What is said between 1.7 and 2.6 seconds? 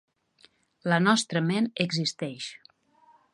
existeix.